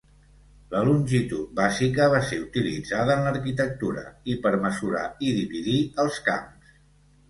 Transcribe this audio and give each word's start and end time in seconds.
La 0.69 0.79
longitud 0.87 1.51
bàsica 1.59 2.09
va 2.15 2.23
ser 2.31 2.41
utilitzada 2.47 3.19
en 3.19 3.29
l'arquitectura 3.29 4.09
i 4.35 4.39
per 4.49 4.57
mesurar 4.69 5.07
i 5.31 5.39
dividir 5.41 5.81
els 6.07 6.23
camps. 6.33 6.79